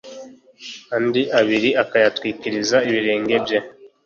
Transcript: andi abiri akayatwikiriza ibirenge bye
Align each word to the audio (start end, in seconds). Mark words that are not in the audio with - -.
andi 0.95 1.21
abiri 1.39 1.69
akayatwikiriza 1.83 2.77
ibirenge 2.89 3.35
bye 3.43 3.57